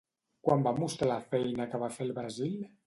Quan 0.47 0.63
va 0.69 0.73
mostrar 0.79 1.11
la 1.11 1.19
feina 1.35 1.71
que 1.75 1.85
va 1.87 1.95
fer 1.99 2.09
al 2.09 2.19
Brasil? 2.21 2.63